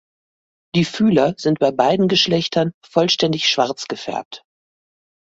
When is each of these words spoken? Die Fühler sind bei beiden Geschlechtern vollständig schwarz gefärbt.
Die 0.73 0.83
Fühler 0.83 1.35
sind 1.37 1.59
bei 1.59 1.69
beiden 1.71 2.07
Geschlechtern 2.07 2.71
vollständig 2.83 3.47
schwarz 3.47 3.87
gefärbt. 3.87 4.43